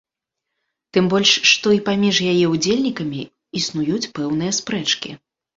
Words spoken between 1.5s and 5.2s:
што і паміж яе ўдзельнікамі існуюць пэўныя спрэчкі.